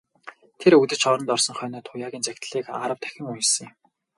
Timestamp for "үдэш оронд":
0.81-1.29